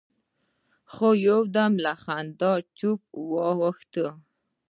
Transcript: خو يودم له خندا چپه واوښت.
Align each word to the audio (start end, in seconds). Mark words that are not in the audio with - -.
خو 0.91 1.07
يودم 1.27 1.73
له 1.83 1.93
خندا 2.03 2.53
چپه 2.77 3.19
واوښت. 3.31 3.93